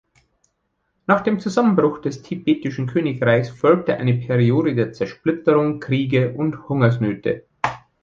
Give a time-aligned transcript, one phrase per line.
[1.05, 7.45] Nach dem Zusammenbruch des tibetischen Königreiches folgte eine Periode der Zersplitterung, Kriege und Hungersnöte.